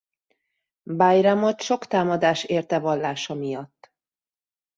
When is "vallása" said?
2.79-3.33